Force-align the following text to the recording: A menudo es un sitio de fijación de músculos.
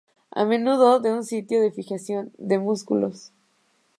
A 0.31 0.43
menudo 0.45 0.97
es 0.97 1.05
un 1.13 1.23
sitio 1.23 1.61
de 1.61 1.69
fijación 1.69 2.33
de 2.39 2.57
músculos. 2.57 3.31